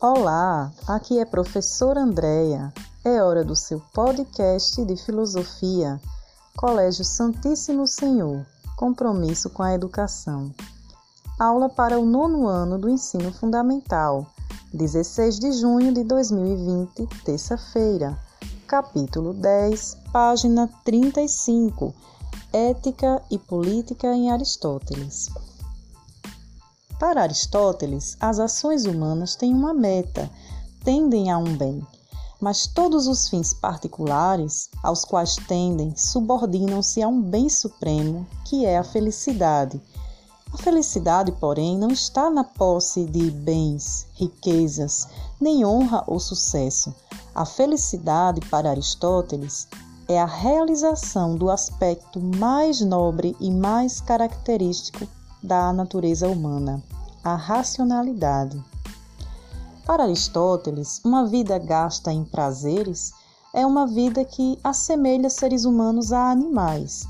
[0.00, 2.72] Olá, aqui é professora Andréia.
[3.04, 6.00] É hora do seu podcast de filosofia.
[6.56, 8.46] Colégio Santíssimo Senhor.
[8.76, 10.54] Compromisso com a educação.
[11.36, 14.24] Aula para o nono ano do ensino fundamental.
[14.72, 18.16] 16 de junho de 2020, terça-feira.
[18.68, 21.92] Capítulo 10, página 35.
[22.52, 25.28] Ética e política em Aristóteles.
[26.98, 30.28] Para Aristóteles, as ações humanas têm uma meta,
[30.82, 31.80] tendem a um bem,
[32.40, 38.76] mas todos os fins particulares aos quais tendem subordinam-se a um bem supremo, que é
[38.76, 39.80] a felicidade.
[40.52, 45.06] A felicidade, porém, não está na posse de bens, riquezas,
[45.40, 46.92] nem honra ou sucesso.
[47.32, 49.68] A felicidade, para Aristóteles,
[50.08, 55.06] é a realização do aspecto mais nobre e mais característico
[55.42, 56.82] da natureza humana,
[57.22, 58.62] a racionalidade.
[59.86, 63.12] Para Aristóteles, uma vida gasta em prazeres
[63.52, 67.06] é uma vida que assemelha seres humanos a animais.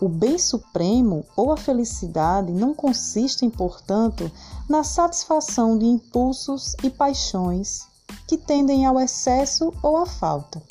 [0.00, 4.30] O bem supremo ou a felicidade não consistem, portanto,
[4.68, 7.86] na satisfação de impulsos e paixões
[8.26, 10.62] que tendem ao excesso ou à falta,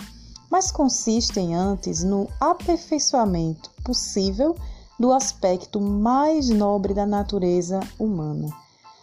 [0.50, 4.56] mas consistem antes no aperfeiçoamento possível
[5.00, 8.50] do aspecto mais nobre da natureza humana,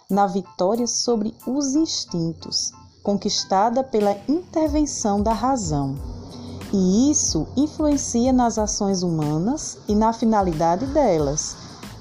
[0.09, 5.95] na vitória sobre os instintos, conquistada pela intervenção da razão.
[6.73, 11.57] E isso influencia nas ações humanas e na finalidade delas.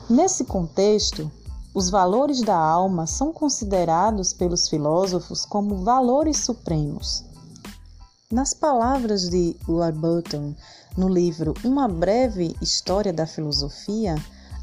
[0.09, 1.30] Nesse contexto,
[1.73, 7.30] os valores da alma são considerados pelos filósofos como valores supremos.
[8.31, 10.55] Nas palavras de Warburton,
[10.95, 14.15] no livro Uma Breve História da Filosofia,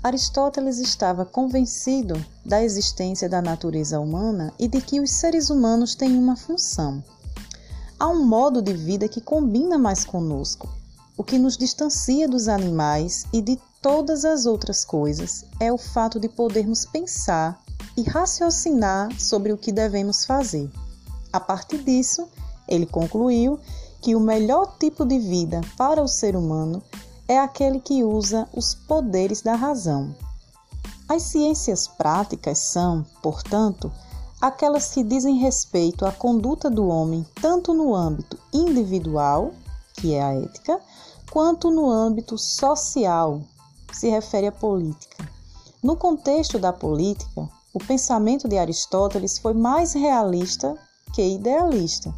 [0.02, 2.14] Aristóteles estava convencido
[2.46, 7.04] da existência da natureza humana e de que os seres humanos têm uma função.
[8.00, 10.66] Há um modo de vida que combina mais conosco.
[11.14, 16.18] O que nos distancia dos animais e de todas as outras coisas é o fato
[16.18, 17.60] de podermos pensar
[17.94, 20.70] e raciocinar sobre o que devemos fazer.
[21.30, 22.26] A partir disso,
[22.68, 23.58] ele concluiu
[24.00, 26.82] que o melhor tipo de vida para o ser humano
[27.26, 30.14] é aquele que usa os poderes da razão.
[31.08, 33.90] As ciências práticas são, portanto,
[34.40, 39.52] aquelas que dizem respeito à conduta do homem tanto no âmbito individual,
[39.94, 40.80] que é a ética,
[41.30, 43.42] quanto no âmbito social,
[43.92, 45.28] se refere à política.
[45.82, 50.76] No contexto da política, o pensamento de Aristóteles foi mais realista
[51.14, 52.14] que idealista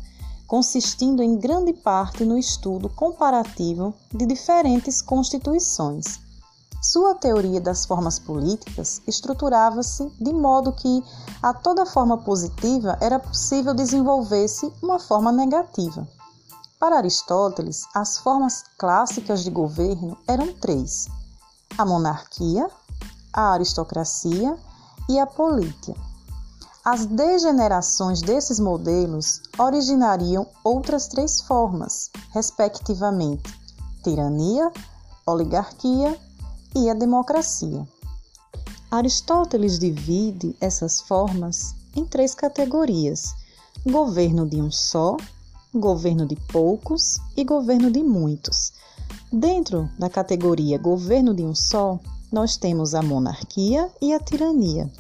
[0.51, 6.19] consistindo em grande parte no estudo comparativo de diferentes constituições.
[6.83, 11.05] Sua teoria das formas políticas estruturava-se de modo que
[11.41, 16.05] a toda forma positiva era possível desenvolver-se uma forma negativa.
[16.81, 21.07] Para Aristóteles, as formas clássicas de governo eram três:
[21.79, 22.69] a monarquia,
[23.33, 24.59] a aristocracia
[25.09, 26.10] e a política.
[26.83, 33.55] As degenerações desses modelos originariam outras três formas, respectivamente:
[34.03, 34.73] tirania,
[35.27, 36.19] oligarquia
[36.75, 37.87] e a democracia.
[38.91, 43.35] Aristóteles divide essas formas em três categorias:
[43.87, 45.19] governo de um só,
[45.75, 48.73] governo de poucos e governo de muitos.
[49.31, 52.01] Dentro da categoria governo de um só,
[52.33, 54.91] nós temos a monarquia e a tirania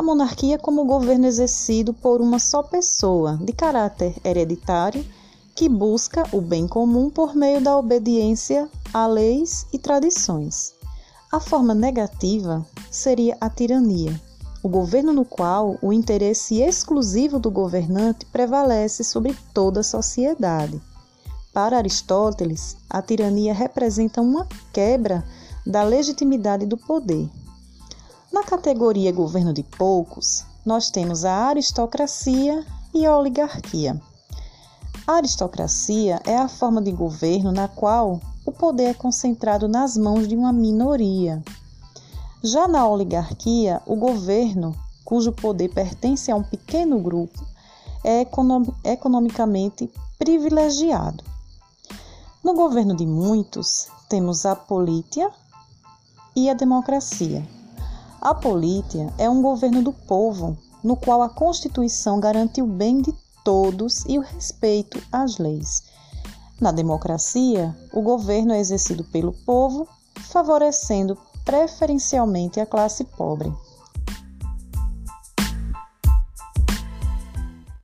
[0.00, 5.04] a monarquia como governo exercido por uma só pessoa, de caráter hereditário,
[5.54, 10.72] que busca o bem comum por meio da obediência a leis e tradições.
[11.30, 14.18] A forma negativa seria a tirania,
[14.62, 20.80] o governo no qual o interesse exclusivo do governante prevalece sobre toda a sociedade.
[21.52, 25.22] Para Aristóteles, a tirania representa uma quebra
[25.66, 27.28] da legitimidade do poder,
[28.32, 34.00] na categoria governo de poucos, nós temos a aristocracia e a oligarquia.
[35.06, 40.28] A aristocracia é a forma de governo na qual o poder é concentrado nas mãos
[40.28, 41.42] de uma minoria.
[42.42, 47.44] Já na oligarquia, o governo, cujo poder pertence a um pequeno grupo,
[48.04, 48.24] é
[48.84, 51.24] economicamente privilegiado.
[52.44, 55.30] No governo de muitos, temos a política
[56.34, 57.44] e a democracia.
[58.20, 63.14] A política é um governo do povo, no qual a Constituição garante o bem de
[63.42, 65.82] todos e o respeito às leis.
[66.60, 69.88] Na democracia, o governo é exercido pelo povo,
[70.18, 73.50] favorecendo preferencialmente a classe pobre.